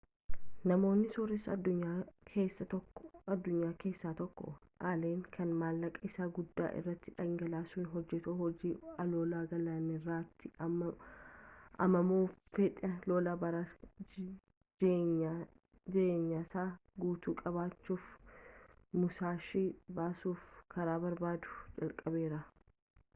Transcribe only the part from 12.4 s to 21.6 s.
fedhii lolaa bara jieenyasaa guutuu qabuuf musaashii baasuf karaa barbaadu